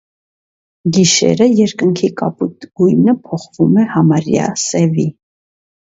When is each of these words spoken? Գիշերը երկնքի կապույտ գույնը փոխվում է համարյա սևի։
Գիշերը 0.95 1.47
երկնքի 1.59 2.09
կապույտ 2.21 2.67
գույնը 2.81 3.15
փոխվում 3.27 3.81
է 3.85 3.89
համարյա 3.95 4.49
սևի։ 4.63 5.07